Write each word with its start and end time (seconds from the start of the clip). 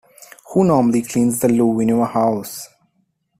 Who 0.51 0.63
normally 0.63 1.03
cleans 1.03 1.37
the 1.41 1.49
loo 1.49 1.79
in 1.79 1.89
your 1.89 2.07
house? 2.07 2.67